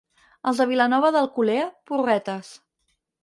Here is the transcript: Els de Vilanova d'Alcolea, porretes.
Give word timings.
Els 0.51 0.61
de 0.61 0.65
Vilanova 0.71 1.11
d'Alcolea, 1.17 1.67
porretes. 1.91 2.53